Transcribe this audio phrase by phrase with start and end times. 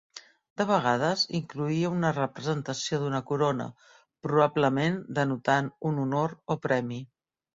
[0.59, 3.67] De vegades incloïa una representació d'una corona,
[4.27, 6.99] probablement denotant un honor o Premi.